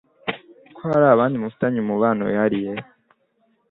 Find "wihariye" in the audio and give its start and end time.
2.29-2.71